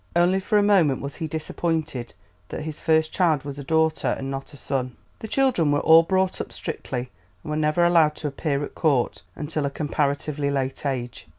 [0.15, 2.15] Only for a moment was he disappointed
[2.49, 4.97] that his first child was a daughter and not a son.
[5.19, 7.11] The children were all brought up strictly
[7.43, 11.27] and were never allowed to appear at Court until a comparatively late age.